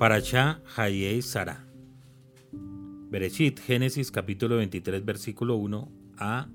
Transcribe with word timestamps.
Parashá 0.00 0.62
Hayei 0.76 1.20
Sara. 1.20 1.66
Bereshit, 3.10 3.60
Génesis 3.60 4.10
capítulo 4.10 4.56
23, 4.56 5.04
versículo 5.04 5.56
1 5.56 5.92
a 6.16 6.48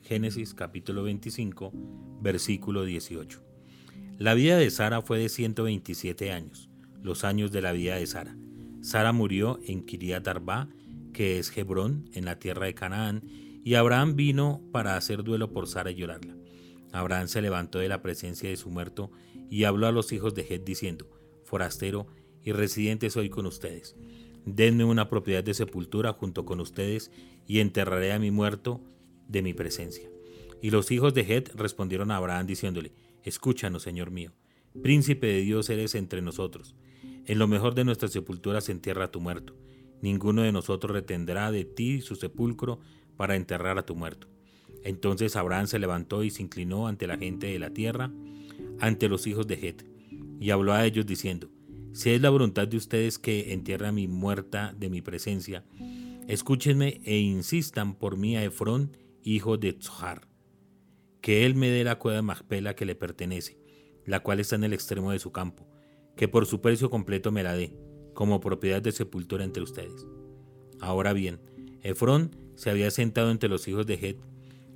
Génesis 0.00 0.54
capítulo 0.54 1.02
25, 1.02 1.72
versículo 2.20 2.84
18. 2.84 3.42
La 4.18 4.34
vida 4.34 4.56
de 4.56 4.70
Sara 4.70 5.02
fue 5.02 5.18
de 5.18 5.28
127 5.28 6.30
años, 6.30 6.70
los 7.02 7.24
años 7.24 7.50
de 7.50 7.62
la 7.62 7.72
vida 7.72 7.96
de 7.96 8.06
Sara. 8.06 8.36
Sara 8.80 9.10
murió 9.12 9.58
en 9.66 9.84
Kiriat 9.84 10.28
Arba, 10.28 10.68
que 11.12 11.40
es 11.40 11.50
Hebrón, 11.58 12.08
en 12.12 12.24
la 12.24 12.38
tierra 12.38 12.66
de 12.66 12.74
Canaán, 12.74 13.24
y 13.64 13.74
Abraham 13.74 14.14
vino 14.14 14.62
para 14.70 14.96
hacer 14.96 15.24
duelo 15.24 15.52
por 15.52 15.66
Sara 15.66 15.90
y 15.90 15.96
llorarla. 15.96 16.36
Abraham 16.92 17.26
se 17.26 17.42
levantó 17.42 17.80
de 17.80 17.88
la 17.88 18.02
presencia 18.02 18.48
de 18.48 18.56
su 18.56 18.70
muerto 18.70 19.10
y 19.50 19.64
habló 19.64 19.88
a 19.88 19.92
los 19.92 20.12
hijos 20.12 20.32
de 20.36 20.46
Het 20.48 20.62
diciendo, 20.62 21.10
Forastero, 21.42 22.06
y 22.44 22.52
residente 22.52 23.10
soy 23.10 23.30
con 23.30 23.46
ustedes. 23.46 23.96
Denme 24.46 24.84
una 24.84 25.08
propiedad 25.08 25.42
de 25.42 25.54
sepultura 25.54 26.12
junto 26.12 26.44
con 26.44 26.60
ustedes 26.60 27.10
y 27.46 27.60
enterraré 27.60 28.12
a 28.12 28.18
mi 28.18 28.30
muerto 28.30 28.80
de 29.28 29.42
mi 29.42 29.54
presencia. 29.54 30.08
Y 30.60 30.70
los 30.70 30.90
hijos 30.90 31.14
de 31.14 31.24
Het 31.24 31.54
respondieron 31.54 32.10
a 32.10 32.16
Abraham 32.16 32.46
diciéndole, 32.46 32.92
Escúchanos, 33.22 33.82
Señor 33.82 34.10
mío, 34.10 34.32
príncipe 34.82 35.26
de 35.26 35.40
Dios 35.40 35.70
eres 35.70 35.94
entre 35.94 36.20
nosotros. 36.20 36.74
En 37.26 37.38
lo 37.38 37.48
mejor 37.48 37.74
de 37.74 37.84
nuestras 37.84 38.12
sepulturas 38.12 38.68
entierra 38.68 39.06
a 39.06 39.10
tu 39.10 39.20
muerto. 39.20 39.56
Ninguno 40.02 40.42
de 40.42 40.52
nosotros 40.52 40.92
retendrá 40.92 41.50
de 41.50 41.64
ti 41.64 42.02
su 42.02 42.16
sepulcro 42.16 42.80
para 43.16 43.36
enterrar 43.36 43.78
a 43.78 43.86
tu 43.86 43.94
muerto. 43.94 44.28
Entonces 44.82 45.36
Abraham 45.36 45.66
se 45.66 45.78
levantó 45.78 46.22
y 46.22 46.30
se 46.30 46.42
inclinó 46.42 46.86
ante 46.86 47.06
la 47.06 47.16
gente 47.16 47.46
de 47.46 47.58
la 47.58 47.70
tierra, 47.70 48.12
ante 48.80 49.08
los 49.08 49.26
hijos 49.26 49.46
de 49.46 49.54
Het, 49.54 49.86
y 50.40 50.50
habló 50.50 50.74
a 50.74 50.84
ellos 50.84 51.06
diciendo, 51.06 51.48
si 51.94 52.10
es 52.10 52.20
la 52.20 52.30
voluntad 52.30 52.66
de 52.66 52.76
ustedes 52.76 53.20
que 53.20 53.52
entierre 53.52 53.86
a 53.86 53.92
mi 53.92 54.08
muerta 54.08 54.74
de 54.76 54.90
mi 54.90 55.00
presencia, 55.00 55.64
escúchenme 56.26 57.00
e 57.04 57.18
insistan 57.18 57.94
por 57.94 58.16
mí 58.16 58.36
a 58.36 58.42
Efrón, 58.42 58.96
hijo 59.22 59.58
de 59.58 59.74
Tzohar, 59.74 60.26
que 61.20 61.46
él 61.46 61.54
me 61.54 61.70
dé 61.70 61.84
la 61.84 62.00
cueva 62.00 62.16
de 62.16 62.22
Magpela 62.22 62.74
que 62.74 62.84
le 62.84 62.96
pertenece, 62.96 63.58
la 64.04 64.20
cual 64.20 64.40
está 64.40 64.56
en 64.56 64.64
el 64.64 64.72
extremo 64.72 65.12
de 65.12 65.20
su 65.20 65.30
campo, 65.30 65.68
que 66.16 66.26
por 66.26 66.46
su 66.46 66.60
precio 66.60 66.90
completo 66.90 67.30
me 67.30 67.44
la 67.44 67.54
dé, 67.54 67.76
como 68.12 68.40
propiedad 68.40 68.82
de 68.82 68.90
sepultura 68.90 69.44
entre 69.44 69.62
ustedes. 69.62 70.04
Ahora 70.80 71.12
bien, 71.12 71.40
Efrón 71.80 72.36
se 72.56 72.70
había 72.70 72.90
sentado 72.90 73.30
entre 73.30 73.48
los 73.48 73.68
hijos 73.68 73.86
de 73.86 73.94
Het, 73.94 74.18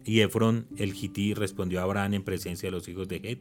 y 0.05 0.20
Efrón 0.20 0.69
el 0.77 0.92
Gití 0.92 1.34
respondió 1.34 1.80
a 1.80 1.83
Abraham 1.83 2.14
en 2.14 2.22
presencia 2.22 2.69
de 2.69 2.77
los 2.77 2.89
hijos 2.89 3.08
de 3.08 3.16
Het, 3.24 3.41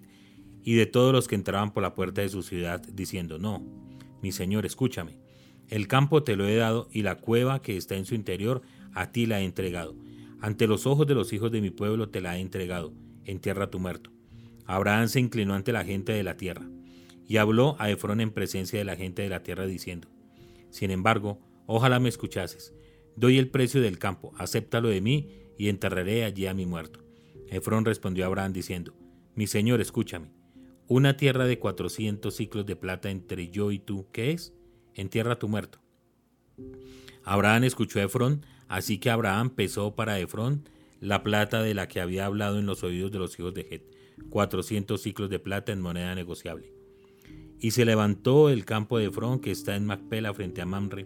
y 0.63 0.75
de 0.75 0.85
todos 0.85 1.13
los 1.13 1.27
que 1.27 1.35
entraban 1.35 1.73
por 1.73 1.83
la 1.83 1.95
puerta 1.95 2.21
de 2.21 2.29
su 2.29 2.43
ciudad, 2.43 2.81
diciendo, 2.81 3.39
No, 3.39 3.65
mi 4.21 4.31
Señor, 4.31 4.65
escúchame. 4.65 5.19
El 5.67 5.87
campo 5.87 6.23
te 6.23 6.35
lo 6.35 6.47
he 6.47 6.55
dado 6.55 6.87
y 6.91 7.01
la 7.01 7.15
cueva 7.15 7.61
que 7.61 7.75
está 7.75 7.95
en 7.95 8.05
su 8.05 8.15
interior 8.15 8.61
a 8.93 9.11
ti 9.11 9.25
la 9.25 9.41
he 9.41 9.43
entregado. 9.43 9.95
Ante 10.39 10.67
los 10.67 10.85
ojos 10.85 11.07
de 11.07 11.15
los 11.15 11.33
hijos 11.33 11.51
de 11.51 11.61
mi 11.61 11.71
pueblo 11.71 12.09
te 12.09 12.21
la 12.21 12.37
he 12.37 12.41
entregado. 12.41 12.93
Entierra 13.25 13.69
tu 13.69 13.79
muerto. 13.79 14.11
Abraham 14.65 15.07
se 15.07 15.19
inclinó 15.19 15.55
ante 15.55 15.71
la 15.71 15.83
gente 15.83 16.13
de 16.13 16.23
la 16.23 16.37
tierra 16.37 16.67
y 17.27 17.37
habló 17.37 17.75
a 17.79 17.89
Efrón 17.89 18.21
en 18.21 18.31
presencia 18.31 18.79
de 18.79 18.85
la 18.85 18.95
gente 18.95 19.21
de 19.21 19.29
la 19.29 19.43
tierra 19.43 19.65
diciendo, 19.65 20.07
Sin 20.69 20.91
embargo, 20.91 21.39
ojalá 21.65 21.99
me 21.99 22.09
escuchases. 22.09 22.73
Doy 23.15 23.37
el 23.37 23.49
precio 23.49 23.81
del 23.81 23.99
campo, 23.99 24.33
acéptalo 24.37 24.89
de 24.89 25.01
mí 25.01 25.29
y 25.57 25.69
enterraré 25.69 26.23
allí 26.23 26.45
a 26.45 26.53
mi 26.53 26.65
muerto. 26.65 27.03
Efrón 27.49 27.85
respondió 27.85 28.23
a 28.23 28.27
Abraham 28.27 28.53
diciendo, 28.53 28.93
Mi 29.35 29.47
señor, 29.47 29.81
escúchame. 29.81 30.36
Una 30.89 31.17
tierra 31.17 31.45
de 31.45 31.59
400 31.59 32.33
ciclos 32.33 32.65
de 32.65 32.77
plata 32.77 33.09
entre 33.09 33.49
yo 33.49 33.73
y 33.73 33.79
tú, 33.79 34.07
¿qué 34.13 34.31
es? 34.31 34.53
Entierra 34.95 35.37
tu 35.37 35.49
muerto. 35.49 35.79
Abraham 37.25 37.65
escuchó 37.65 37.99
a 37.99 38.03
Efrón, 38.03 38.45
así 38.69 38.97
que 38.97 39.09
Abraham 39.09 39.49
pesó 39.49 39.95
para 39.95 40.17
Efrón 40.17 40.63
la 41.01 41.23
plata 41.23 41.61
de 41.61 41.73
la 41.73 41.89
que 41.89 41.99
había 41.99 42.25
hablado 42.25 42.57
en 42.57 42.65
los 42.65 42.83
oídos 42.83 43.11
de 43.11 43.19
los 43.19 43.37
hijos 43.37 43.53
de 43.53 43.67
Het, 43.69 43.83
400 44.29 45.01
ciclos 45.01 45.29
de 45.29 45.39
plata 45.39 45.73
en 45.73 45.81
moneda 45.81 46.15
negociable. 46.15 46.71
Y 47.59 47.71
se 47.71 47.83
levantó 47.83 48.49
el 48.49 48.63
campo 48.63 48.97
de 48.97 49.07
Efrón 49.07 49.41
que 49.41 49.51
está 49.51 49.75
en 49.75 49.85
Macpela 49.85 50.33
frente 50.33 50.61
a 50.61 50.65
Mamre, 50.65 51.05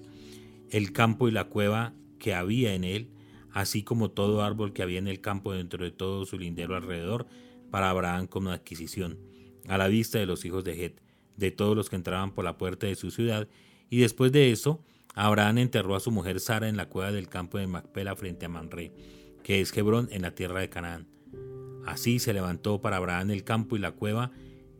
el 0.69 0.91
campo 0.91 1.27
y 1.27 1.31
la 1.31 1.45
cueva 1.45 1.95
que 2.19 2.35
había 2.35 2.75
en 2.75 2.83
él, 2.83 3.09
así 3.51 3.81
como 3.81 4.11
todo 4.11 4.43
árbol 4.43 4.73
que 4.73 4.83
había 4.83 4.99
en 4.99 5.07
el 5.07 5.21
campo 5.21 5.53
dentro 5.53 5.83
de 5.83 5.89
todo 5.89 6.23
su 6.27 6.37
lindero 6.37 6.75
alrededor, 6.75 7.25
para 7.71 7.89
Abraham 7.89 8.27
como 8.27 8.51
adquisición 8.51 9.31
a 9.67 9.77
la 9.77 9.87
vista 9.87 10.19
de 10.19 10.25
los 10.25 10.45
hijos 10.45 10.63
de 10.63 10.85
Het, 10.85 11.01
de 11.37 11.51
todos 11.51 11.75
los 11.75 11.89
que 11.89 11.95
entraban 11.95 12.31
por 12.31 12.45
la 12.45 12.57
puerta 12.57 12.87
de 12.87 12.95
su 12.95 13.11
ciudad, 13.11 13.47
y 13.89 13.99
después 13.99 14.31
de 14.31 14.51
eso, 14.51 14.83
Abraham 15.15 15.59
enterró 15.59 15.95
a 15.95 15.99
su 15.99 16.11
mujer 16.11 16.39
Sara 16.39 16.69
en 16.69 16.77
la 16.77 16.87
cueva 16.87 17.11
del 17.11 17.27
campo 17.27 17.57
de 17.57 17.67
Macpela 17.67 18.15
frente 18.15 18.45
a 18.45 18.49
Manre, 18.49 18.91
que 19.43 19.61
es 19.61 19.75
Hebrón 19.75 20.07
en 20.11 20.21
la 20.21 20.35
tierra 20.35 20.61
de 20.61 20.69
Canaán. 20.69 21.07
Así 21.85 22.19
se 22.19 22.33
levantó 22.33 22.79
para 22.79 22.97
Abraham 22.97 23.31
el 23.31 23.43
campo 23.43 23.75
y 23.75 23.79
la 23.79 23.91
cueva 23.91 24.31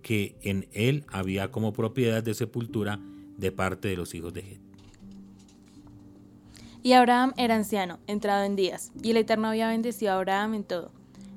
que 0.02 0.38
en 0.42 0.68
él 0.72 1.04
había 1.08 1.52
como 1.52 1.74
propiedad 1.74 2.24
de 2.24 2.34
sepultura 2.34 3.00
de 3.38 3.52
parte 3.52 3.88
de 3.88 3.98
los 3.98 4.14
hijos 4.14 4.34
de 4.34 4.42
Het. 4.42 4.62
Y 6.84 6.94
Abraham 6.94 7.34
era 7.38 7.56
anciano, 7.56 8.00
entrado 8.08 8.44
en 8.44 8.56
días, 8.56 8.92
y 9.04 9.12
el 9.12 9.18
Eterno 9.18 9.50
había 9.50 9.68
bendecido 9.68 10.14
a 10.14 10.16
Abraham 10.16 10.56
en 10.56 10.64
todo. 10.64 10.92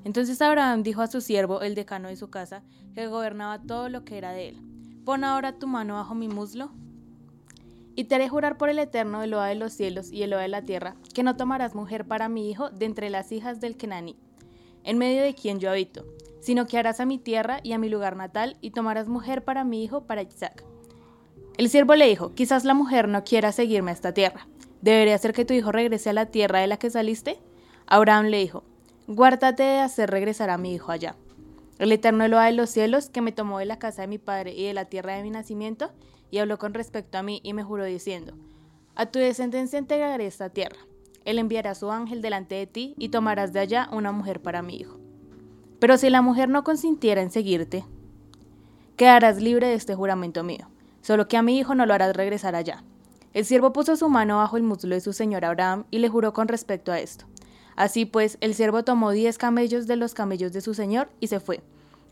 Entonces 0.05 0.41
Abraham 0.43 0.83
dijo 0.83 1.03
a 1.03 1.07
su 1.07 1.21
siervo, 1.21 1.63
el 1.63 1.75
decano 1.75 2.09
de 2.09 2.17
su 2.17 2.29
casa, 2.29 2.63
que 2.95 3.07
gobernaba 3.07 3.61
todo 3.61 3.89
lo 3.89 4.05
que 4.05 4.19
era 4.19 4.33
de 4.33 4.51
él, 4.51 4.61
pon 5.05 5.25
ahora 5.25 5.59
tu 5.59 5.67
mano 5.67 5.95
bajo 5.95 6.15
mi 6.15 6.29
muslo, 6.29 6.71
y 7.97 8.05
te 8.05 8.17
haré 8.17 8.29
jurar 8.29 8.59
por 8.59 8.69
el 8.69 8.79
Eterno, 8.79 9.23
el 9.23 9.35
Oa 9.35 9.47
de 9.47 9.55
los 9.55 9.73
cielos 9.73 10.13
y 10.13 10.23
el 10.23 10.35
Oa 10.35 10.43
de 10.43 10.49
la 10.49 10.63
tierra, 10.63 10.97
que 11.15 11.23
no 11.23 11.37
tomarás 11.37 11.75
mujer 11.75 12.07
para 12.07 12.29
mi 12.29 12.51
hijo 12.51 12.71
de 12.71 12.87
entre 12.87 13.09
las 13.09 13.33
hijas 13.33 13.61
del 13.61 13.77
Kenaní, 13.77 14.17
en 14.83 14.99
medio 14.99 15.23
de 15.23 15.35
quien 15.35 15.59
yo 15.59 15.71
habito, 15.71 16.05
sino 16.41 16.67
que 16.67 16.77
harás 16.77 17.01
a 17.01 17.07
mi 17.07 17.19
tierra 17.19 17.61
y 17.63 17.73
a 17.73 17.79
mi 17.79 17.89
lugar 17.89 18.17
natal, 18.17 18.57
y 18.61 18.73
tomarás 18.73 19.09
mujer 19.09 19.45
para 19.45 19.65
mi 19.65 19.83
hijo, 19.83 20.03
para 20.03 20.23
Isaac. 20.23 20.65
El 21.57 21.71
siervo 21.71 21.95
le 21.95 22.09
dijo, 22.09 22.35
quizás 22.35 22.65
la 22.65 22.75
mujer 22.75 23.09
no 23.09 23.25
quiera 23.25 23.53
seguirme 23.53 23.93
a 23.93 23.95
esta 23.95 24.13
tierra. 24.13 24.49
¿Debería 24.83 25.15
hacer 25.15 25.33
que 25.33 25.45
tu 25.45 25.55
hijo 25.55 25.73
regrese 25.73 26.11
a 26.11 26.13
la 26.13 26.27
tierra 26.27 26.59
de 26.59 26.67
la 26.67 26.79
que 26.79 26.91
saliste? 26.91 27.39
Abraham 27.87 28.27
le 28.27 28.39
dijo, 28.39 28.65
Guárdate 29.07 29.63
de 29.63 29.81
hacer 29.81 30.11
regresar 30.11 30.49
a 30.49 30.57
mi 30.57 30.73
hijo 30.73 30.91
allá. 30.91 31.15
El 31.79 31.93
Eterno 31.93 32.27
lo 32.27 32.39
de 32.39 32.53
los 32.53 32.71
cielos, 32.71 33.11
que 33.11 33.21
me 33.21 33.33
tomó 33.33 33.59
de 33.59 33.67
la 33.67 33.79
casa 33.79 34.01
de 34.01 34.09
mi 34.09 34.17
padre 34.17 34.55
y 34.55 34.65
de 34.65 34.73
la 34.73 34.87
tierra 34.87 35.15
de 35.15 35.23
mi 35.23 35.29
nacimiento, 35.29 35.91
y 36.31 36.39
habló 36.39 36.59
con 36.59 36.73
respecto 36.73 37.19
a 37.19 37.23
mí 37.23 37.41
y 37.45 37.53
me 37.53 37.63
juró 37.63 37.85
diciendo, 37.85 38.33
A 38.95 39.05
tu 39.05 39.19
descendencia 39.19 39.79
entregaré 39.79 40.27
esta 40.27 40.49
tierra. 40.49 40.79
Él 41.27 41.39
enviará 41.39 41.75
su 41.75 41.91
ángel 41.91 42.23
delante 42.23 42.55
de 42.55 42.67
ti 42.67 42.95
y 42.97 43.11
tomarás 43.11 43.53
de 43.53 43.61
allá 43.61 43.91
una 43.93 44.11
mujer 44.11 44.41
para 44.41 44.63
mi 44.63 44.77
hijo. 44.77 44.99
Pero 45.81 45.99
si 45.99 46.09
la 46.09 46.23
mujer 46.23 46.49
no 46.49 46.65
consintiera 46.65 47.21
en 47.21 47.31
seguirte, 47.31 47.85
quedarás 48.97 49.39
libre 49.39 49.67
de 49.67 49.75
este 49.75 49.95
juramento 49.95 50.43
mío, 50.45 50.67
solo 51.03 51.29
que 51.29 51.37
a 51.37 51.43
mi 51.43 51.59
hijo 51.59 51.75
no 51.75 51.85
lo 51.85 51.93
harás 51.93 52.17
regresar 52.17 52.55
allá. 52.55 52.85
El 53.35 53.45
siervo 53.45 53.75
puso 53.75 53.97
su 53.97 54.09
mano 54.09 54.39
bajo 54.39 54.57
el 54.57 54.63
muslo 54.63 54.95
de 54.95 55.03
su 55.03 55.13
señor 55.13 55.45
Abraham 55.45 55.85
y 55.91 55.99
le 55.99 56.09
juró 56.09 56.33
con 56.33 56.49
respecto 56.49 56.91
a 56.91 57.01
esto. 57.01 57.27
Así 57.77 58.05
pues, 58.05 58.39
el 58.41 58.55
siervo 58.55 58.85
tomó 58.85 59.11
diez 59.11 59.39
camellos 59.39 59.87
de 59.87 59.97
los 59.97 60.15
camellos 60.15 60.53
de 60.53 60.61
su 60.61 60.75
señor 60.75 61.09
y 61.21 61.27
se 61.27 61.41
fue, 61.41 61.61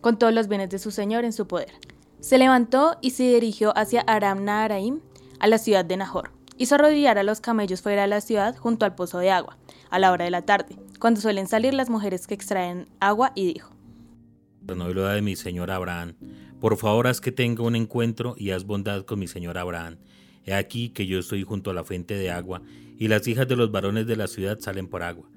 con 0.01 0.19
todos 0.19 0.33
los 0.33 0.49
bienes 0.49 0.71
de 0.71 0.79
su 0.79 0.91
señor 0.91 1.25
en 1.25 1.33
su 1.33 1.47
poder. 1.47 1.73
Se 2.21 2.39
levantó 2.39 2.97
y 3.01 3.11
se 3.11 3.25
dirigió 3.25 3.77
hacia 3.77 4.01
Aram 4.03 4.45
Naharaim, 4.45 5.01
a 5.39 5.47
la 5.47 5.59
ciudad 5.59 5.85
de 5.85 5.97
Nahor. 5.97 6.31
Hizo 6.57 6.77
arrodillar 6.77 7.19
a 7.19 7.25
los 7.25 7.41
camellos 7.41 7.83
fuera 7.83 8.03
de 8.03 8.09
la 8.09 8.21
ciudad 8.21 8.57
junto 8.57 8.85
al 8.85 8.95
pozo 8.95 9.19
de 9.19 9.31
agua, 9.31 9.57
a 9.91 9.99
la 9.99 10.13
hora 10.13 10.25
de 10.25 10.31
la 10.31 10.43
tarde, 10.43 10.77
cuando 11.01 11.21
suelen 11.21 11.49
salir 11.49 11.75
las 11.75 11.91
mujeres 11.91 12.27
que 12.27 12.35
extraen 12.35 12.89
agua, 13.01 13.33
y 13.35 13.53
dijo: 13.53 13.73
lo 14.69 15.07
de 15.07 15.23
mi 15.23 15.35
señor 15.35 15.71
Abraham, 15.71 16.15
por 16.61 16.77
favor 16.77 17.09
haz 17.09 17.21
que 17.21 17.33
tenga 17.33 17.65
un 17.65 17.75
encuentro 17.75 18.35
y 18.39 18.51
haz 18.51 18.65
bondad 18.65 19.05
con 19.05 19.19
mi 19.19 19.27
señor 19.27 19.59
Abraham. 19.59 19.97
He 20.45 20.55
aquí 20.55 20.91
que 20.91 21.07
yo 21.07 21.19
estoy 21.19 21.43
junto 21.43 21.71
a 21.71 21.75
la 21.75 21.83
fuente 21.83 22.15
de 22.15 22.31
agua, 22.31 22.63
y 22.99 23.09
las 23.09 23.27
hijas 23.27 23.49
de 23.49 23.57
los 23.57 23.73
varones 23.73 24.07
de 24.07 24.17
la 24.17 24.29
ciudad 24.29 24.61
salen 24.61 24.87
por 24.87 25.03
agua 25.03 25.32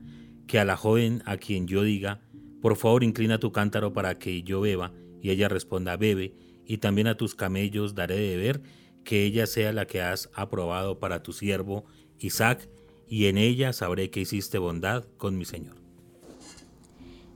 que 0.48 0.60
a 0.60 0.66
la 0.66 0.78
joven 0.78 1.22
a 1.26 1.38
quien 1.38 1.68
yo 1.68 1.84
diga, 1.84 2.22
por 2.62 2.76
favor 2.76 3.04
inclina 3.04 3.40
tu 3.40 3.52
cántaro 3.52 3.94
para 3.94 4.18
que 4.18 4.44
yo 4.44 4.62
beba, 4.62 4.94
y 5.22 5.30
ella 5.30 5.50
responda, 5.50 5.98
bebe, 5.98 6.36
y 6.66 6.78
también 6.78 7.08
a 7.08 7.18
tus 7.18 7.36
camellos 7.36 7.96
daré 7.96 8.16
de 8.16 8.38
beber, 8.38 8.62
que 9.04 9.24
ella 9.24 9.46
sea 9.48 9.72
la 9.72 9.86
que 9.86 10.02
has 10.02 10.30
aprobado 10.34 11.00
para 11.00 11.22
tu 11.22 11.32
siervo 11.32 11.86
Isaac, 12.20 12.68
y 13.08 13.28
en 13.28 13.38
ella 13.38 13.72
sabré 13.74 14.10
que 14.10 14.22
hiciste 14.22 14.58
bondad 14.58 15.06
con 15.18 15.38
mi 15.38 15.46
Señor. 15.46 15.76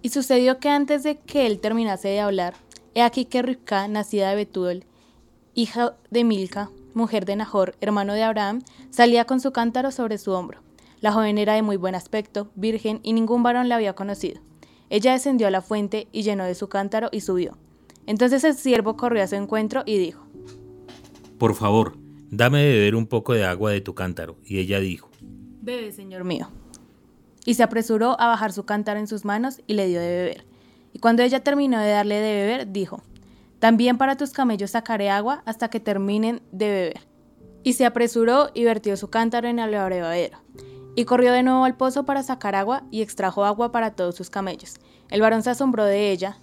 Y 0.01 0.09
sucedió 0.09 0.59
que 0.59 0.69
antes 0.69 1.03
de 1.03 1.17
que 1.19 1.45
él 1.45 1.59
terminase 1.59 2.07
de 2.07 2.21
hablar, 2.21 2.56
he 2.95 3.01
aquí 3.01 3.25
que 3.25 3.41
Rivka, 3.41 3.88
nacida 3.88 4.29
de 4.29 4.35
Betuel, 4.35 4.85
hija 5.53 5.95
de 6.09 6.23
Milca, 6.23 6.71
mujer 6.94 7.25
de 7.25 7.35
Nahor, 7.35 7.75
hermano 7.81 8.13
de 8.13 8.23
Abraham, 8.23 8.63
salía 8.89 9.25
con 9.25 9.39
su 9.39 9.51
cántaro 9.51 9.91
sobre 9.91 10.17
su 10.17 10.31
hombro. 10.31 10.61
La 11.01 11.13
joven 11.13 11.38
era 11.38 11.54
de 11.54 11.62
muy 11.62 11.78
buen 11.78 11.96
aspecto, 11.96 12.51
virgen, 12.56 13.00
y 13.04 13.13
ningún 13.13 13.42
varón 13.42 13.69
la 13.69 13.75
había 13.75 13.94
conocido. 13.94 14.42
Ella 14.90 15.13
descendió 15.13 15.48
a 15.48 15.51
la 15.51 15.62
fuente 15.62 16.07
y 16.12 16.24
llenó 16.24 16.44
de 16.44 16.56
su 16.56 16.68
cántaro 16.68 17.10
y 17.12 17.22
subió. 17.22 17.57
Entonces 18.06 18.44
el 18.44 18.56
siervo 18.56 18.98
corrió 18.98 19.24
a 19.24 19.28
su 19.28 19.36
encuentro 19.36 19.84
y 19.86 19.98
dijo, 19.98 20.25
Por 21.38 21.56
favor, 21.56 21.96
dame 22.31 22.63
de 22.63 22.72
beber 22.72 22.96
un 22.96 23.07
poco 23.07 23.34
de 23.34 23.46
agua 23.46 23.72
de 23.72 23.81
tu 23.81 23.94
cántaro. 23.94 24.38
Y 24.44 24.60
ella 24.60 24.80
dijo, 24.80 25.10
Bebe, 25.62 25.92
señor 25.92 26.24
mío. 26.24 26.50
Y 27.45 27.54
se 27.54 27.63
apresuró 27.63 28.19
a 28.19 28.28
bajar 28.28 28.52
su 28.52 28.66
cántaro 28.66 29.00
en 29.00 29.07
sus 29.07 29.24
manos 29.24 29.62
y 29.68 29.75
le 29.75 29.88
dio 29.88 30.02
de 30.02 30.10
beber. 30.10 30.45
Y 30.92 31.00
cuando 31.00 31.24
ella 31.24 31.44
terminó 31.44 31.80
de 31.80 31.92
darle 31.92 32.16
de 32.16 32.34
beber, 32.42 32.72
dijo, 32.72 33.04
También 33.60 33.98
para 33.98 34.18
tus 34.18 34.31
camellos 34.31 34.72
sacaré 34.72 35.10
agua 35.10 35.44
hasta 35.45 35.69
que 35.69 35.80
terminen 35.80 36.42
de 36.52 36.69
beber. 36.69 37.02
Y 37.63 37.74
se 37.74 37.86
apresuró 37.86 38.50
y 38.54 38.63
vertió 38.63 38.98
su 38.98 39.10
cántaro 39.10 39.48
en 39.48 39.60
el 39.60 39.74
abrevadero. 39.75 40.40
Y 41.00 41.06
corrió 41.06 41.31
de 41.31 41.44
nuevo 41.44 41.63
al 41.63 41.78
pozo 41.78 42.04
para 42.04 42.24
sacar 42.24 42.56
agua 42.56 42.84
y 42.92 43.01
extrajo 43.01 43.46
agua 43.46 43.72
para 43.72 43.92
todos 43.92 44.16
sus 44.16 44.30
camellos. 44.30 44.81
El 45.10 45.22
varón 45.22 45.44
se 45.44 45.50
asombró 45.50 45.86
de 45.86 46.12
ella, 46.12 46.38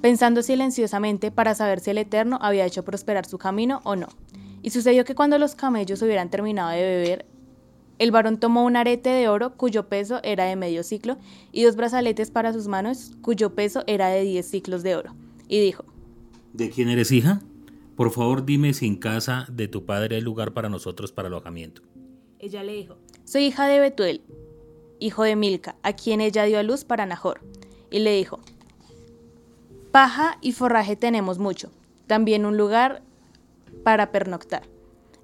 pensando 0.00 0.42
silenciosamente 0.42 1.30
para 1.30 1.54
saber 1.54 1.78
si 1.78 1.90
el 1.90 1.98
Eterno 1.98 2.40
había 2.42 2.66
hecho 2.66 2.84
prosperar 2.84 3.24
su 3.24 3.38
camino 3.38 3.82
o 3.84 3.94
no. 3.94 4.08
Y 4.62 4.70
sucedió 4.70 5.04
que 5.04 5.14
cuando 5.14 5.38
los 5.38 5.54
camellos 5.54 6.02
hubieran 6.02 6.28
terminado 6.28 6.70
de 6.70 6.82
beber, 6.82 7.26
el 8.00 8.10
varón 8.10 8.40
tomó 8.40 8.64
un 8.64 8.74
arete 8.74 9.10
de 9.10 9.28
oro 9.28 9.56
cuyo 9.56 9.88
peso 9.88 10.18
era 10.24 10.46
de 10.46 10.56
medio 10.56 10.82
ciclo 10.82 11.16
y 11.52 11.62
dos 11.62 11.76
brazaletes 11.76 12.32
para 12.32 12.52
sus 12.52 12.66
manos 12.66 13.12
cuyo 13.22 13.54
peso 13.54 13.84
era 13.86 14.08
de 14.08 14.22
diez 14.22 14.50
ciclos 14.50 14.82
de 14.82 14.96
oro. 14.96 15.14
Y 15.46 15.60
dijo, 15.60 15.84
¿De 16.52 16.68
quién 16.68 16.88
eres 16.88 17.12
hija? 17.12 17.42
Por 17.94 18.10
favor 18.10 18.44
dime 18.44 18.74
si 18.74 18.88
en 18.88 18.96
casa 18.96 19.46
de 19.52 19.68
tu 19.68 19.86
padre 19.86 20.16
hay 20.16 20.22
lugar 20.22 20.52
para 20.52 20.68
nosotros 20.68 21.12
para 21.12 21.28
alojamiento. 21.28 21.82
Ella 22.40 22.64
le 22.64 22.72
dijo, 22.72 22.96
soy 23.24 23.46
hija 23.46 23.66
de 23.66 23.80
Betuel, 23.80 24.22
hijo 24.98 25.22
de 25.22 25.36
Milca, 25.36 25.76
a 25.82 25.94
quien 25.94 26.20
ella 26.20 26.44
dio 26.44 26.58
a 26.58 26.62
luz 26.62 26.84
para 26.84 27.06
Nahor. 27.06 27.40
Y 27.90 28.00
le 28.00 28.12
dijo, 28.14 28.40
paja 29.92 30.38
y 30.40 30.52
forraje 30.52 30.96
tenemos 30.96 31.38
mucho, 31.38 31.70
también 32.06 32.46
un 32.46 32.56
lugar 32.56 33.02
para 33.82 34.12
pernoctar. 34.12 34.62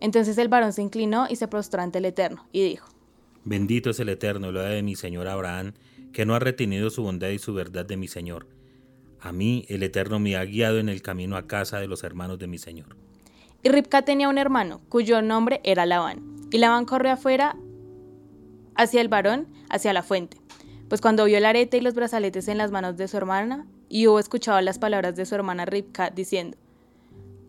Entonces 0.00 0.38
el 0.38 0.48
varón 0.48 0.72
se 0.72 0.82
inclinó 0.82 1.26
y 1.28 1.36
se 1.36 1.48
prostró 1.48 1.82
ante 1.82 1.98
el 1.98 2.06
Eterno, 2.06 2.46
y 2.52 2.62
dijo, 2.62 2.88
Bendito 3.44 3.90
es 3.90 4.00
el 4.00 4.08
Eterno, 4.10 4.52
lo 4.52 4.62
de 4.62 4.82
mi 4.82 4.96
señor 4.96 5.26
Abraham, 5.28 5.72
que 6.12 6.26
no 6.26 6.34
ha 6.34 6.38
retenido 6.38 6.90
su 6.90 7.02
bondad 7.02 7.28
y 7.28 7.38
su 7.38 7.54
verdad 7.54 7.86
de 7.86 7.96
mi 7.96 8.08
señor. 8.08 8.46
A 9.20 9.32
mí 9.32 9.64
el 9.68 9.82
Eterno 9.82 10.18
me 10.18 10.36
ha 10.36 10.44
guiado 10.44 10.78
en 10.78 10.88
el 10.88 11.02
camino 11.02 11.36
a 11.36 11.46
casa 11.46 11.78
de 11.78 11.86
los 11.86 12.02
hermanos 12.04 12.38
de 12.38 12.46
mi 12.46 12.58
señor. 12.58 12.96
Y 13.62 13.68
Ripka 13.68 14.02
tenía 14.02 14.28
un 14.28 14.38
hermano, 14.38 14.80
cuyo 14.88 15.20
nombre 15.20 15.60
era 15.64 15.84
Labán. 15.84 16.22
Y 16.50 16.58
Labán 16.58 16.86
corrió 16.86 17.12
afuera 17.12 17.56
hacia 18.80 19.00
el 19.00 19.08
varón, 19.08 19.46
hacia 19.68 19.92
la 19.92 20.02
fuente. 20.02 20.38
Pues 20.88 21.00
cuando 21.00 21.24
vio 21.24 21.38
el 21.38 21.44
arete 21.44 21.76
y 21.76 21.80
los 21.80 21.94
brazaletes 21.94 22.48
en 22.48 22.58
las 22.58 22.70
manos 22.70 22.96
de 22.96 23.08
su 23.08 23.16
hermana, 23.16 23.66
y 23.88 24.06
hubo 24.06 24.18
escuchado 24.18 24.60
las 24.60 24.78
palabras 24.78 25.16
de 25.16 25.26
su 25.26 25.34
hermana 25.34 25.66
Ripka 25.66 26.10
diciendo, 26.10 26.56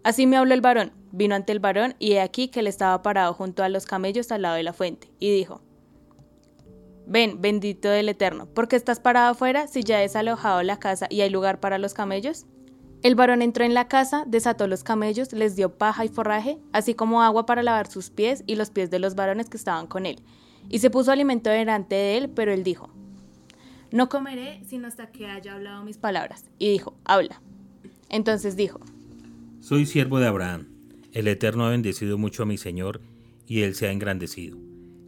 Así 0.04 0.28
me 0.28 0.38
habló 0.38 0.54
el 0.54 0.62
varón, 0.62 0.92
vino 1.12 1.36
ante 1.36 1.52
el 1.52 1.60
varón, 1.60 1.96
y 2.00 2.14
he 2.14 2.22
aquí 2.22 2.50
que 2.50 2.60
él 2.60 2.68
estaba 2.68 3.02
parado 3.02 3.34
junto 3.34 3.64
a 3.64 3.70
los 3.70 3.86
camellos 3.86 4.32
al 4.32 4.42
lado 4.42 4.56
de 4.56 4.64
la 4.64 4.74
fuente, 4.74 5.10
y 5.20 5.32
dijo, 5.32 5.62
Ven, 7.08 7.42
bendito 7.42 7.90
del 7.90 8.10
Eterno, 8.10 8.46
¿por 8.46 8.68
qué 8.68 8.76
estás 8.76 9.00
parado 9.00 9.32
afuera 9.32 9.68
si 9.68 9.84
ya 9.84 10.00
he 10.00 10.04
desalojado 10.04 10.62
la 10.64 10.80
casa 10.80 11.08
y 11.10 11.22
hay 11.22 11.30
lugar 11.30 11.60
para 11.60 11.78
los 11.78 11.94
camellos? 11.94 12.46
El 13.04 13.16
varón 13.16 13.42
entró 13.42 13.66
en 13.66 13.74
la 13.74 13.88
casa, 13.88 14.26
desató 14.28 14.68
los 14.68 14.84
camellos, 14.84 15.34
les 15.34 15.56
dio 15.56 15.78
paja 15.78 16.06
y 16.06 16.10
forraje, 16.10 16.60
así 16.72 16.94
como 16.94 17.24
agua 17.24 17.46
para 17.46 17.64
lavar 17.64 17.88
sus 17.88 18.12
pies 18.12 18.44
y 18.46 18.56
los 18.56 18.70
pies 18.70 18.92
de 18.92 19.00
los 19.00 19.16
varones 19.16 19.50
que 19.50 19.58
estaban 19.58 19.88
con 19.88 20.06
él, 20.06 20.22
y 20.70 20.80
se 20.80 20.90
puso 20.90 21.12
alimento 21.12 21.50
delante 21.50 21.96
de 21.96 22.18
él, 22.18 22.30
pero 22.30 22.54
él 22.54 22.64
dijo, 22.64 22.90
No 23.92 24.10
comeré 24.10 24.62
sino 24.68 24.88
hasta 24.88 25.12
que 25.12 25.28
haya 25.28 25.56
hablado 25.56 25.84
mis 25.84 25.98
palabras. 25.98 26.46
Y 26.60 26.70
dijo, 26.70 26.96
Habla. 27.06 27.42
Entonces 28.10 28.56
dijo, 28.56 28.80
Soy 29.60 29.86
siervo 29.86 30.20
de 30.20 30.28
Abraham. 30.28 30.68
El 31.14 31.28
Eterno 31.28 31.66
ha 31.66 31.72
bendecido 31.72 32.18
mucho 32.18 32.44
a 32.44 32.46
mi 32.46 32.58
Señor, 32.58 33.02
y 33.48 33.62
él 33.62 33.76
se 33.76 33.88
ha 33.88 33.92
engrandecido. 33.92 34.58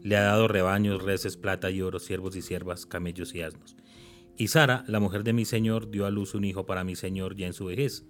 Le 0.01 0.17
ha 0.17 0.23
dado 0.23 0.49
rebaños, 0.49 1.01
reses, 1.01 1.37
plata 1.37 1.71
y 1.71 1.81
oro, 1.81 1.99
siervos 1.99 2.35
y 2.35 2.41
siervas, 2.41 2.85
camellos 2.85 3.33
y 3.33 3.41
asnos. 3.41 3.77
Y 4.37 4.49
Sara, 4.49 4.83
la 4.87 4.99
mujer 4.99 5.23
de 5.23 5.31
mi 5.31 5.45
Señor, 5.45 5.91
dio 5.91 6.05
a 6.05 6.11
luz 6.11 6.33
un 6.33 6.43
hijo 6.43 6.65
para 6.65 6.83
mi 6.83 6.95
Señor 6.95 7.37
ya 7.37 7.47
en 7.47 7.53
su 7.53 7.65
vejez, 7.65 8.03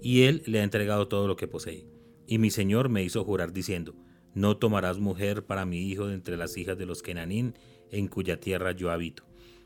y 0.00 0.22
él 0.22 0.42
le 0.46 0.60
ha 0.60 0.64
entregado 0.64 1.06
todo 1.06 1.28
lo 1.28 1.36
que 1.36 1.46
posee. 1.46 1.86
Y 2.26 2.38
mi 2.38 2.50
Señor 2.50 2.88
me 2.88 3.04
hizo 3.04 3.24
jurar 3.24 3.52
diciendo, 3.52 3.94
No 4.38 4.56
tomarás 4.56 5.00
mujer 5.00 5.46
para 5.46 5.66
mi 5.66 5.80
hijo 5.90 6.06
de 6.06 6.14
entre 6.14 6.36
las 6.36 6.56
hijas 6.56 6.78
de 6.78 6.86
los 6.86 7.02
Kenanín, 7.02 7.54
en 7.90 8.06
cuya 8.06 8.38
tierra 8.38 8.70
yo 8.70 8.92
habito, 8.92 9.24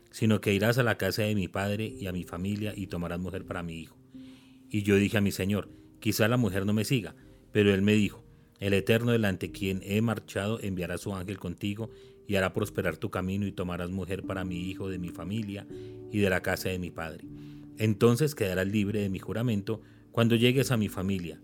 sino 0.09 0.41
que 0.41 0.51
irás 0.51 0.79
a 0.79 0.83
la 0.83 0.97
casa 0.97 1.21
de 1.21 1.35
mi 1.35 1.47
padre 1.47 1.85
y 1.85 2.07
a 2.07 2.11
mi 2.11 2.23
familia 2.23 2.73
y 2.75 2.87
tomarás 2.87 3.19
mujer 3.19 3.45
para 3.45 3.61
mi 3.61 3.75
hijo. 3.75 3.95
Y 4.71 4.81
yo 4.81 4.95
dije 4.95 5.19
a 5.19 5.21
mi 5.21 5.31
Señor, 5.31 5.69
quizá 5.99 6.27
la 6.27 6.37
mujer 6.37 6.65
no 6.65 6.73
me 6.73 6.85
siga, 6.85 7.13
pero 7.51 7.71
él 7.71 7.83
me 7.83 7.93
dijo, 7.93 8.23
el 8.59 8.73
Eterno 8.73 9.11
delante 9.11 9.51
quien 9.51 9.79
he 9.83 10.01
marchado 10.01 10.59
enviará 10.59 10.97
su 10.97 11.13
ángel 11.13 11.37
contigo 11.37 11.91
y 12.27 12.33
hará 12.33 12.51
prosperar 12.51 12.97
tu 12.97 13.11
camino 13.11 13.45
y 13.45 13.51
tomarás 13.51 13.91
mujer 13.91 14.23
para 14.23 14.43
mi 14.43 14.71
hijo 14.71 14.89
de 14.89 14.97
mi 14.97 15.09
familia 15.09 15.67
y 16.11 16.17
de 16.17 16.31
la 16.31 16.41
casa 16.41 16.69
de 16.69 16.79
mi 16.79 16.89
padre. 16.89 17.27
Entonces 17.77 18.33
quedarás 18.33 18.65
libre 18.65 19.01
de 19.01 19.09
mi 19.09 19.19
juramento 19.19 19.81
cuando 20.11 20.35
llegues 20.35 20.71
a 20.71 20.77
mi 20.77 20.89
familia, 20.89 21.39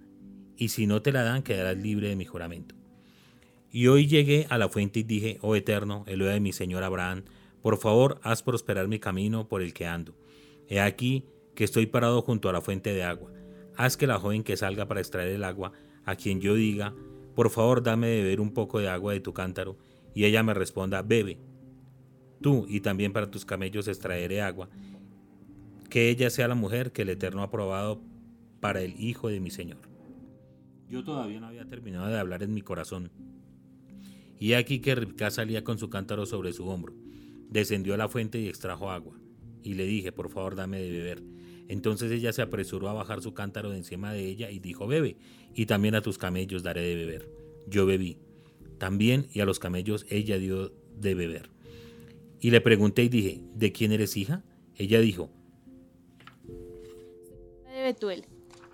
y 0.58 0.70
si 0.70 0.88
no 0.88 1.04
te 1.04 1.12
la 1.12 1.22
dan 1.22 1.44
quedarás 1.44 1.78
libre 1.78 2.10
de 2.10 2.16
mi 2.16 2.26
juramento. 2.26 2.80
Y 3.72 3.88
hoy 3.88 4.08
llegué 4.08 4.48
a 4.50 4.58
la 4.58 4.70
fuente 4.70 5.02
y 5.02 5.04
dije, 5.04 5.38
oh 5.42 5.56
Eterno, 5.56 6.04
Elohe 6.08 6.34
de 6.34 6.40
mi 6.40 6.54
Señor 6.54 6.84
Abraham, 6.84 7.24
por 7.62 7.78
favor 7.78 8.20
haz 8.24 8.42
prosperar 8.42 8.88
mi 8.88 9.00
camino 9.00 9.48
por 9.48 9.62
el 9.62 9.74
que 9.74 9.86
ando. 9.86 10.16
He 10.68 10.80
aquí 10.80 11.26
que 11.56 11.64
estoy 11.64 11.86
parado 11.86 12.22
junto 12.22 12.50
a 12.50 12.54
la 12.54 12.62
fuente 12.62 12.94
de 12.94 13.04
agua. 13.04 13.32
Haz 13.76 13.98
que 13.98 14.08
la 14.08 14.20
joven 14.20 14.44
que 14.44 14.58
salga 14.58 14.88
para 14.88 15.02
extraer 15.02 15.30
el 15.30 15.44
agua, 15.44 15.72
a 16.06 16.16
quien 16.16 16.42
yo 16.42 16.56
diga, 16.56 16.96
por 17.36 17.50
favor 17.50 17.84
dame 17.84 18.08
de 18.08 18.24
beber 18.24 18.42
un 18.42 18.54
poco 18.54 18.80
de 18.80 18.90
agua 18.90 19.14
de 19.14 19.20
tu 19.20 19.34
cántaro, 19.34 19.78
y 20.14 20.26
ella 20.26 20.42
me 20.44 20.54
responda, 20.54 21.02
bebe. 21.02 21.38
Tú 22.42 22.66
y 22.68 22.82
también 22.82 23.14
para 23.14 23.30
tus 23.30 23.46
camellos 23.46 23.88
extraeré 23.88 24.42
agua. 24.42 24.70
Que 25.90 26.10
ella 26.10 26.30
sea 26.30 26.48
la 26.48 26.56
mujer 26.56 26.92
que 26.92 27.04
el 27.04 27.10
Eterno 27.10 27.42
ha 27.42 27.46
aprobado 27.46 28.02
para 28.60 28.82
el 28.82 29.00
hijo 29.00 29.30
de 29.30 29.40
mi 29.40 29.50
Señor. 29.50 29.78
Yo 30.90 31.04
todavía 31.04 31.40
no 31.40 31.48
había 31.48 31.66
terminado 31.66 32.08
de 32.08 32.18
hablar 32.18 32.44
en 32.44 32.54
mi 32.54 32.62
corazón. 32.62 33.12
Y 34.40 34.54
aquí 34.54 34.80
que 34.80 34.96
salía 35.30 35.64
con 35.64 35.78
su 35.78 35.90
cántaro 35.90 36.26
sobre 36.26 36.54
su 36.54 36.68
hombro. 36.68 36.94
Descendió 37.50 37.94
a 37.94 37.98
la 37.98 38.08
fuente 38.08 38.40
y 38.40 38.48
extrajo 38.48 38.90
agua. 38.90 39.20
Y 39.64 39.74
le 39.74 39.86
dije, 39.86 40.12
por 40.12 40.30
favor, 40.30 40.56
dame 40.56 40.80
de 40.80 40.90
beber. 40.92 41.22
Entonces 41.68 42.12
ella 42.12 42.32
se 42.32 42.42
apresuró 42.42 42.90
a 42.90 42.94
bajar 42.94 43.22
su 43.22 43.34
cántaro 43.34 43.70
de 43.70 43.78
encima 43.78 44.14
de 44.14 44.26
ella 44.26 44.50
y 44.50 44.60
dijo, 44.60 44.88
bebe, 44.88 45.18
y 45.54 45.66
también 45.66 45.94
a 45.96 46.02
tus 46.02 46.18
camellos 46.18 46.64
daré 46.64 46.82
de 46.82 46.96
beber. 46.96 47.30
Yo 47.68 47.86
bebí. 47.86 48.18
También 48.78 49.28
y 49.34 49.42
a 49.42 49.46
los 49.46 49.60
camellos 49.60 50.06
ella 50.10 50.40
dio 50.40 50.72
de 50.98 51.14
beber. 51.14 51.50
Y 52.40 52.52
le 52.52 52.62
pregunté 52.62 53.04
y 53.04 53.10
dije, 53.10 53.42
¿de 53.54 53.72
quién 53.72 53.92
eres 53.92 54.16
hija? 54.16 54.44
Ella 54.78 55.02
dijo, 55.02 55.30
de 57.80 57.84
Betuel, 57.84 58.26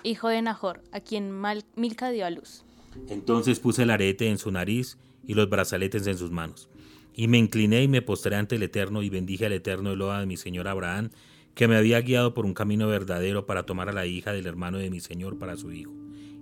hijo 0.03 0.29
de 0.29 0.41
Nahor, 0.41 0.83
a 0.91 0.99
quien 0.99 1.33
Milca 1.75 2.11
dio 2.11 2.25
a 2.25 2.29
luz. 2.29 2.63
Entonces 3.09 3.59
puse 3.59 3.83
el 3.83 3.89
arete 3.89 4.29
en 4.29 4.37
su 4.37 4.51
nariz 4.51 4.97
y 5.27 5.33
los 5.33 5.49
brazaletes 5.49 6.07
en 6.07 6.17
sus 6.17 6.31
manos. 6.31 6.69
Y 7.13 7.27
me 7.27 7.37
incliné 7.37 7.83
y 7.83 7.87
me 7.87 8.01
postré 8.01 8.35
ante 8.35 8.55
el 8.55 8.63
Eterno 8.63 9.01
y 9.01 9.09
bendije 9.09 9.45
al 9.45 9.53
Eterno 9.53 9.91
Eloa 9.91 10.19
de 10.19 10.25
mi 10.25 10.37
señor 10.37 10.67
Abraham, 10.67 11.11
que 11.53 11.67
me 11.67 11.77
había 11.77 12.01
guiado 12.01 12.33
por 12.33 12.45
un 12.45 12.53
camino 12.53 12.87
verdadero 12.87 13.45
para 13.45 13.63
tomar 13.63 13.89
a 13.89 13.93
la 13.93 14.05
hija 14.05 14.33
del 14.33 14.45
hermano 14.45 14.77
de 14.77 14.89
mi 14.89 14.99
señor 14.99 15.39
para 15.39 15.55
su 15.55 15.71
hijo. 15.71 15.93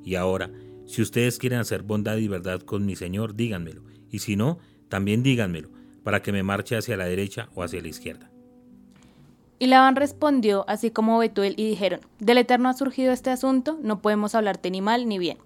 Y 0.04 0.16
ahora, 0.16 0.50
si 0.86 1.02
ustedes 1.02 1.38
quieren 1.38 1.60
hacer 1.60 1.84
bondad 1.84 2.18
y 2.18 2.28
verdad 2.28 2.62
con 2.62 2.86
mi 2.86 2.96
señor, 2.96 3.36
díganmelo, 3.36 3.84
y 4.10 4.20
si 4.20 4.36
no, 4.36 4.60
también 4.90 5.24
díganmelo, 5.24 5.70
para 6.04 6.22
que 6.22 6.32
me 6.32 6.44
marche 6.44 6.76
hacia 6.76 6.98
la 6.98 7.06
derecha 7.06 7.50
o 7.56 7.64
hacia 7.64 7.82
la 7.82 7.88
izquierda. 7.88 8.32
Y 9.60 9.68
Labán 9.68 9.96
respondió, 9.96 10.66
así 10.68 10.92
como 10.92 11.20
Betuel, 11.20 11.54
y 11.56 11.70
dijeron, 11.70 12.02
Del 12.20 12.40
Eterno 12.40 12.68
ha 12.68 12.74
surgido 12.74 13.14
este 13.14 13.30
asunto, 13.30 13.80
no 13.82 14.02
podemos 14.02 14.36
hablarte 14.36 14.70
ni 14.72 14.82
mal 14.82 15.08
ni 15.08 15.20
bien. 15.20 15.38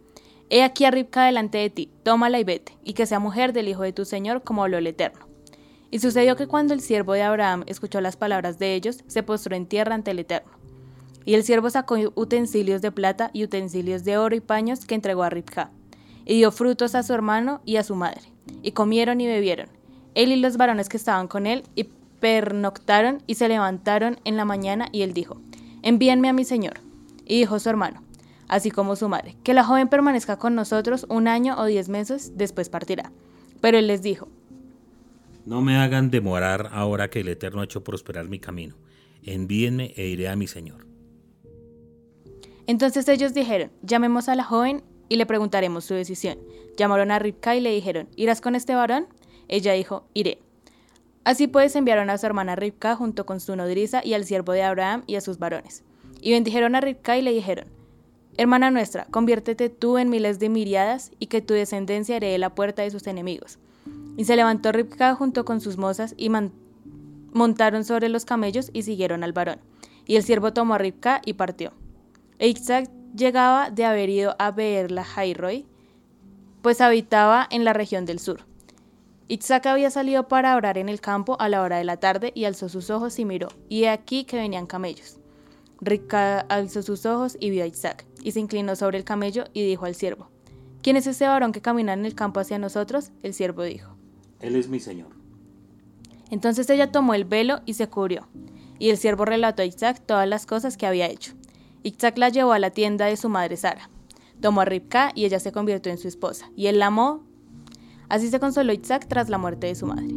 He 0.50 0.64
aquí 0.64 0.86
a 0.86 0.92
Ribka 0.92 1.26
delante 1.26 1.58
de 1.58 1.70
ti, 1.70 1.90
tómala 2.04 2.40
y 2.40 2.46
vete, 2.46 2.78
y 2.84 2.94
que 2.94 3.06
sea 3.06 3.20
mujer 3.20 3.52
del 3.52 3.68
hijo 3.68 3.84
de 3.84 3.92
tu 3.92 4.06
señor, 4.06 4.44
como 4.44 4.64
habló 4.64 4.78
el 4.78 4.88
Eterno. 4.88 5.28
Y 5.92 6.00
sucedió 6.00 6.38
que 6.38 6.48
cuando 6.48 6.74
el 6.74 6.80
siervo 6.80 7.14
de 7.14 7.24
Abraham 7.24 7.64
escuchó 7.68 8.00
las 8.00 8.16
palabras 8.16 8.58
de 8.58 8.74
ellos, 8.74 9.04
se 9.08 9.24
postró 9.24 9.56
en 9.56 9.66
tierra 9.66 9.96
ante 9.96 10.12
el 10.12 10.20
Eterno. 10.20 10.52
Y 11.26 11.34
el 11.34 11.44
siervo 11.44 11.70
sacó 11.70 11.98
utensilios 12.16 12.82
de 12.82 12.94
plata 12.94 13.30
y 13.34 13.44
utensilios 13.44 14.06
de 14.06 14.18
oro 14.18 14.36
y 14.36 14.40
paños 14.40 14.86
que 14.86 14.96
entregó 14.96 15.24
a 15.24 15.30
Ribka, 15.30 15.70
y 16.26 16.38
dio 16.38 16.52
frutos 16.52 16.96
a 16.96 17.04
su 17.04 17.14
hermano 17.14 17.62
y 17.66 17.76
a 17.76 17.84
su 17.84 17.96
madre, 17.96 18.22
y 18.64 18.72
comieron 18.72 19.20
y 19.20 19.28
bebieron, 19.28 19.68
él 20.16 20.32
y 20.32 20.38
los 20.38 20.56
varones 20.56 20.88
que 20.88 20.98
estaban 20.98 21.28
con 21.28 21.46
él, 21.46 21.64
y 21.76 21.90
pernoctaron 22.22 23.22
y 23.28 23.36
se 23.36 23.50
levantaron 23.50 24.20
en 24.24 24.38
la 24.38 24.46
mañana, 24.46 24.88
y 24.94 25.02
él 25.02 25.14
dijo, 25.14 25.42
envíenme 25.82 26.30
a 26.30 26.34
mi 26.34 26.46
señor. 26.46 26.80
Y 27.26 27.40
dijo 27.40 27.60
su 27.60 27.70
hermano, 27.70 28.02
así 28.48 28.72
como 28.72 28.96
su 28.96 29.10
madre, 29.10 29.36
que 29.44 29.54
la 29.54 29.64
joven 29.64 29.88
permanezca 29.88 30.38
con 30.38 30.56
nosotros 30.56 31.06
un 31.10 31.28
año 31.28 31.56
o 31.58 31.66
diez 31.66 31.90
meses, 31.90 32.34
después 32.36 32.70
partirá. 32.70 33.12
Pero 33.62 33.78
él 33.78 33.88
les 33.88 34.02
dijo, 34.02 34.30
no 35.48 35.62
me 35.62 35.78
hagan 35.78 36.12
demorar 36.12 36.70
ahora 36.74 37.10
que 37.10 37.22
el 37.22 37.30
Eterno 37.30 37.62
ha 37.62 37.64
hecho 37.64 37.82
prosperar 37.82 38.28
mi 38.28 38.38
camino. 38.38 38.76
Envíenme 39.24 39.94
e 39.96 40.08
iré 40.08 40.28
a 40.28 40.36
mi 40.36 40.46
Señor. 40.46 40.86
Entonces 42.68 43.08
ellos 43.08 43.34
dijeron, 43.34 43.72
llamemos 43.82 44.28
a 44.28 44.36
la 44.36 44.44
joven 44.44 44.84
y 45.08 45.16
le 45.16 45.26
preguntaremos 45.26 45.86
su 45.86 45.94
decisión. 45.94 46.38
Llamaron 46.76 47.12
a 47.12 47.20
Ribka 47.20 47.56
y 47.56 47.62
le 47.62 47.72
dijeron, 47.72 48.10
¿irás 48.18 48.42
con 48.42 48.56
este 48.56 48.76
varón? 48.76 49.08
Ella 49.48 49.72
dijo, 49.72 50.06
iré. 50.14 50.40
Así 51.24 51.48
pues 51.48 51.78
enviaron 51.78 52.10
a 52.10 52.18
su 52.18 52.26
hermana 52.26 52.58
Ribka 52.58 52.98
junto 52.98 53.26
con 53.26 53.40
su 53.40 53.56
nodriza 53.56 54.02
y 54.04 54.16
al 54.16 54.26
siervo 54.26 54.52
de 54.52 54.64
Abraham 54.64 55.04
y 55.08 55.16
a 55.16 55.22
sus 55.22 55.40
varones. 55.40 55.86
Y 56.22 56.32
bendijeron 56.32 56.76
a 56.76 56.82
Ribka 56.82 57.18
y 57.18 57.22
le 57.22 57.32
dijeron, 57.32 57.68
Hermana 58.38 58.70
nuestra, 58.70 59.06
conviértete 59.06 59.70
tú 59.70 59.98
en 59.98 60.12
miles 60.12 60.38
de 60.38 60.50
miriadas 60.50 61.12
y 61.18 61.26
que 61.26 61.42
tu 61.42 61.56
descendencia 61.56 62.18
herede 62.18 62.38
la 62.38 62.54
puerta 62.54 62.84
de 62.84 62.92
sus 62.92 63.08
enemigos. 63.08 63.58
Y 64.16 64.26
se 64.26 64.36
levantó 64.36 64.72
Ribka 64.72 65.16
junto 65.16 65.44
con 65.44 65.60
sus 65.60 65.78
mozas 65.78 66.14
y 66.18 66.30
montaron 67.34 67.84
sobre 67.84 68.10
los 68.10 68.26
camellos 68.26 68.70
y 68.74 68.84
siguieron 68.84 69.24
al 69.24 69.34
varón. 69.34 69.60
Y 70.06 70.18
el 70.18 70.24
siervo 70.24 70.54
tomó 70.54 70.76
a 70.76 70.78
Ribka 70.78 71.20
y 71.26 71.34
partió. 71.34 71.74
E 72.38 72.48
Isaac 72.48 72.92
llegaba 73.16 73.72
de 73.72 73.86
haber 73.86 74.10
ido 74.10 74.36
a 74.38 74.54
la 74.56 75.04
Jairoi, 75.04 75.66
pues 76.62 76.80
habitaba 76.80 77.48
en 77.50 77.64
la 77.64 77.74
región 77.74 78.06
del 78.06 78.20
sur. 78.20 78.42
Isaac 79.30 79.66
había 79.66 79.90
salido 79.90 80.28
para 80.28 80.56
orar 80.56 80.78
en 80.78 80.90
el 80.90 81.02
campo 81.02 81.38
a 81.40 81.50
la 81.50 81.62
hora 81.64 81.78
de 81.78 81.84
la 81.84 81.98
tarde 81.98 82.32
y 82.36 82.46
alzó 82.46 82.70
sus 82.70 82.92
ojos 82.92 83.18
y 83.18 83.26
miró, 83.26 83.50
y 83.68 83.84
he 83.84 83.90
aquí 83.90 84.26
que 84.26 84.38
venían 84.38 84.68
camellos. 84.68 85.20
Rica 85.80 86.40
alzó 86.42 86.82
sus 86.82 87.06
ojos 87.06 87.38
y 87.40 87.50
vio 87.50 87.64
a 87.64 87.68
Isaac, 87.68 88.06
y 88.24 88.32
se 88.32 88.40
inclinó 88.40 88.76
sobre 88.76 88.98
el 88.98 89.04
camello 89.04 89.46
y 89.54 89.66
dijo 89.66 89.86
al 89.86 89.96
siervo, 89.96 90.30
¿Quién 90.82 90.96
es 90.96 91.08
ese 91.08 91.28
varón 91.28 91.52
que 91.52 91.62
camina 91.62 91.94
en 91.94 92.06
el 92.06 92.16
campo 92.16 92.40
hacia 92.40 92.60
nosotros? 92.60 93.12
El 93.24 93.34
siervo 93.34 93.64
dijo, 93.64 93.96
Él 94.40 94.56
es 94.56 94.70
mi 94.70 94.80
señor. 94.80 95.10
Entonces 96.30 96.70
ella 96.70 96.92
tomó 96.92 97.14
el 97.14 97.26
velo 97.26 97.62
y 97.66 97.74
se 97.76 97.88
cubrió, 97.88 98.28
y 98.80 98.90
el 98.90 98.98
siervo 98.98 99.26
relató 99.26 99.62
a 99.62 99.66
Isaac 99.66 100.02
todas 100.06 100.28
las 100.28 100.46
cosas 100.46 100.78
que 100.78 100.88
había 100.88 101.08
hecho. 101.08 101.34
Isaac 101.84 102.18
la 102.18 102.30
llevó 102.30 102.54
a 102.54 102.60
la 102.60 102.72
tienda 102.72 103.06
de 103.06 103.18
su 103.18 103.30
madre 103.30 103.58
Sara. 103.58 103.90
Tomó 104.42 104.62
a 104.62 104.66
Ribka 104.66 105.12
y 105.16 105.26
ella 105.26 105.40
se 105.40 105.52
convirtió 105.52 105.92
en 105.92 105.98
su 105.98 106.08
esposa, 106.08 106.50
y 106.56 106.68
él 106.68 106.80
la 106.80 106.88
amó. 106.88 107.24
Así 108.10 108.30
se 108.30 108.40
consoló 108.40 108.74
Isaac 108.74 109.08
tras 109.08 109.30
la 109.30 109.38
muerte 109.38 109.68
de 109.68 109.76
su 109.76 109.86
madre. 109.86 110.08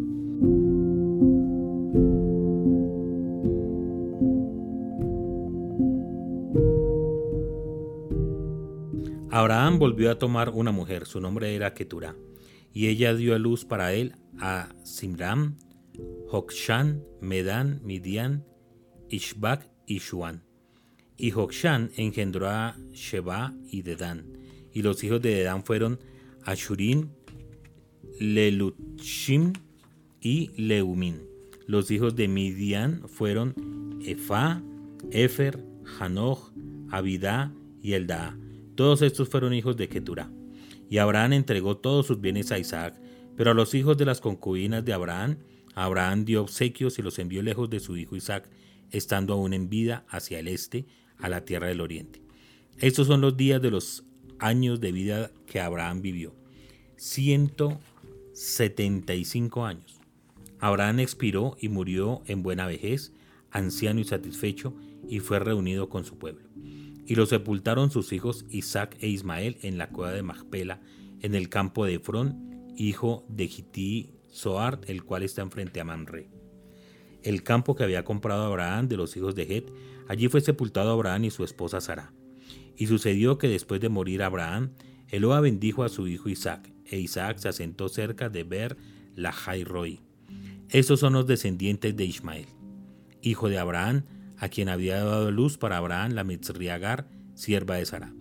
Abraham 9.32 9.78
volvió 9.78 10.10
a 10.10 10.18
tomar 10.18 10.50
una 10.50 10.72
mujer, 10.72 11.06
su 11.06 11.20
nombre 11.20 11.54
era 11.54 11.72
Keturah, 11.72 12.16
y 12.72 12.88
ella 12.88 13.14
dio 13.14 13.34
a 13.34 13.38
luz 13.38 13.64
para 13.64 13.92
él 13.92 14.16
a 14.40 14.75
Simram, 14.82 15.56
Jokshan, 16.26 17.04
Medan, 17.20 17.80
Midian, 17.84 18.44
Ishbak 19.08 19.70
y 19.87 19.99
Shuan. 19.99 20.42
Y 21.16 21.30
Jokshan 21.30 21.92
engendró 21.96 22.49
a 22.49 22.76
Sheba 22.92 23.54
y 23.70 23.82
Dedan. 23.82 24.26
Y 24.72 24.82
los 24.82 25.04
hijos 25.04 25.22
de 25.22 25.34
Dedan 25.34 25.62
fueron 25.62 26.00
Ashurin, 26.44 27.12
Leluchim 28.18 29.52
y 30.20 30.50
Leumin. 30.56 31.22
Los 31.66 31.92
hijos 31.92 32.16
de 32.16 32.26
Midian 32.26 33.08
fueron 33.08 34.00
Efa, 34.04 34.60
Efer, 35.12 35.64
Hanoch, 36.00 36.52
Abidá 36.90 37.52
y 37.80 37.92
Eldaa. 37.92 38.37
Todos 38.80 39.02
estos 39.02 39.28
fueron 39.28 39.52
hijos 39.52 39.76
de 39.76 39.90
Keturah. 39.90 40.30
Y 40.88 40.96
Abraham 40.96 41.34
entregó 41.34 41.76
todos 41.76 42.06
sus 42.06 42.18
bienes 42.18 42.50
a 42.50 42.58
Isaac, 42.58 42.99
pero 43.37 43.50
a 43.50 43.54
los 43.54 43.75
hijos 43.75 43.99
de 43.99 44.06
las 44.06 44.22
concubinas 44.22 44.82
de 44.87 44.94
Abraham, 44.94 45.37
Abraham 45.75 46.25
dio 46.25 46.40
obsequios 46.40 46.99
y 46.99 47.02
los 47.02 47.18
envió 47.18 47.42
lejos 47.42 47.68
de 47.68 47.78
su 47.78 47.99
hijo 47.99 48.16
Isaac, 48.16 48.49
estando 48.90 49.34
aún 49.34 49.52
en 49.52 49.68
vida 49.68 50.06
hacia 50.08 50.38
el 50.38 50.49
este, 50.49 50.87
a 51.18 51.28
la 51.28 51.44
tierra 51.44 51.66
del 51.66 51.82
oriente. 51.82 52.22
Estos 52.78 53.06
son 53.06 53.20
los 53.20 53.37
días 53.37 53.60
de 53.60 53.70
los 53.70 54.04
años 54.38 54.80
de 54.80 54.92
vida 54.92 55.30
que 55.44 55.60
Abraham 55.60 56.00
vivió. 56.00 56.34
175 56.96 59.66
años. 59.66 60.00
Abraham 60.58 61.00
expiró 61.00 61.54
y 61.60 61.68
murió 61.68 62.22
en 62.28 62.42
buena 62.42 62.66
vejez, 62.66 63.12
anciano 63.50 64.00
y 64.00 64.04
satisfecho, 64.04 64.72
y 65.06 65.18
fue 65.18 65.38
reunido 65.38 65.90
con 65.90 66.06
su 66.06 66.16
pueblo. 66.16 66.49
Y 67.07 67.14
lo 67.14 67.26
sepultaron 67.26 67.90
sus 67.90 68.12
hijos 68.12 68.45
Isaac 68.50 68.97
e 69.00 69.09
Ismael 69.09 69.59
en 69.62 69.78
la 69.78 69.90
cueva 69.90 70.12
de 70.12 70.23
Magpela, 70.23 70.80
en 71.21 71.35
el 71.35 71.49
campo 71.49 71.85
de 71.85 71.95
Efrón, 71.95 72.73
hijo 72.76 73.26
de 73.28 73.49
Gití 73.49 74.14
Zoar, 74.33 74.80
el 74.87 75.04
cual 75.04 75.23
está 75.23 75.42
enfrente 75.42 75.80
a 75.80 75.85
Manre. 75.85 76.28
El 77.23 77.42
campo 77.42 77.75
que 77.75 77.85
había 77.85 78.04
comprado 78.04 78.45
Abraham 78.45 78.88
de 78.88 78.97
los 78.97 79.16
hijos 79.16 79.35
de 79.35 79.42
Het 79.42 79.71
Allí 80.11 80.26
fue 80.26 80.40
sepultado 80.40 80.90
Abraham 80.90 81.26
y 81.26 81.30
su 81.30 81.45
esposa 81.45 81.80
Sara. 81.80 82.12
Y 82.76 82.88
sucedió 82.88 83.38
que 83.38 83.47
después 83.47 83.80
de 83.80 83.88
morir 83.88 84.25
Abraham, 84.25 84.73
Eloa 85.07 85.40
bendijo 85.40 85.85
a 85.85 85.88
su 85.88 86.09
hijo 86.09 86.28
Isaac, 86.28 86.69
e 86.85 86.99
Isaac 86.99 87.38
se 87.38 87.49
asentó 87.49 87.88
cerca 87.88 88.28
de 88.28 88.42
Ber 88.42 88.76
la 89.14 89.30
Jairoi. 89.30 90.00
Estos 90.69 90.99
son 90.99 91.12
los 91.12 91.28
descendientes 91.28 91.97
de 91.97 92.07
Ismael, 92.07 92.47
hijo 93.23 93.49
de 93.49 93.59
Abraham, 93.59 94.02
a 94.40 94.49
quien 94.49 94.68
había 94.68 95.04
dado 95.04 95.30
luz 95.30 95.59
para 95.59 95.76
Abraham 95.76 96.12
la 96.12 96.25
Mitzriagar, 96.25 97.09
sierva 97.35 97.76
de 97.76 97.87
Sara. 97.87 98.14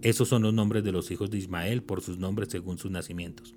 Estos 0.00 0.28
son 0.28 0.42
los 0.42 0.54
nombres 0.54 0.84
de 0.84 0.92
los 0.92 1.10
hijos 1.10 1.30
de 1.30 1.38
Ismael 1.38 1.82
por 1.82 2.00
sus 2.00 2.18
nombres 2.18 2.48
según 2.50 2.78
sus 2.78 2.90
nacimientos. 2.90 3.54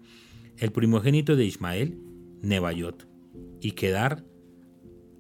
El 0.58 0.72
primogénito 0.72 1.36
de 1.36 1.46
Ismael, 1.46 2.00
Nebayot, 2.42 3.08
y 3.62 3.72
Kedar, 3.72 4.26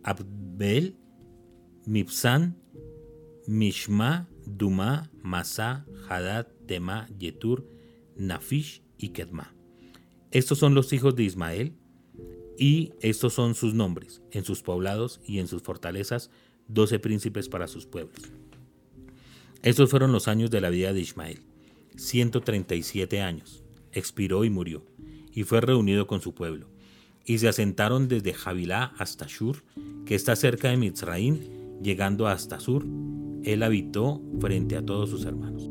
Abel, 0.04 0.98
Mipsan, 1.86 2.58
Mishma, 3.46 4.28
Duma, 4.46 5.12
Masa, 5.22 5.86
Hadad, 6.10 6.48
Tema, 6.66 7.08
Yetur, 7.20 7.70
Nafish 8.16 8.82
y 8.98 9.10
Kedma. 9.10 9.54
Estos 10.32 10.58
son 10.58 10.74
los 10.74 10.92
hijos 10.94 11.16
de 11.16 11.24
Ismael 11.24 11.76
y 12.58 12.94
estos 13.02 13.34
son 13.34 13.56
sus 13.56 13.74
nombres, 13.74 14.22
en 14.32 14.44
sus 14.44 14.64
poblados 14.64 15.22
y 15.26 15.40
en 15.40 15.48
sus 15.48 15.62
fortalezas, 15.62 16.32
doce 16.70 17.00
príncipes 17.00 17.50
para 17.50 17.68
sus 17.68 17.86
pueblos. 17.86 18.22
Estos 19.62 19.90
fueron 19.90 20.14
los 20.14 20.30
años 20.30 20.50
de 20.50 20.62
la 20.62 20.70
vida 20.70 20.94
de 20.94 21.02
Ismael, 21.02 21.42
137 21.98 23.22
años. 23.22 23.64
Expiró 23.92 24.46
y 24.46 24.50
murió, 24.50 24.86
y 25.34 25.44
fue 25.44 25.60
reunido 25.60 26.08
con 26.08 26.22
su 26.22 26.34
pueblo. 26.34 26.68
Y 27.26 27.40
se 27.40 27.50
asentaron 27.50 28.08
desde 28.08 28.34
Javilá 28.34 28.94
hasta 28.98 29.26
Shur, 29.28 29.64
que 30.06 30.16
está 30.16 30.36
cerca 30.38 30.70
de 30.70 30.78
Mitzraim, 30.78 31.60
Llegando 31.82 32.28
hasta 32.28 32.60
Sur, 32.60 32.86
él 33.44 33.64
habitó 33.64 34.22
frente 34.42 34.76
a 34.76 34.86
todos 34.86 35.10
sus 35.10 35.24
hermanos. 35.24 35.69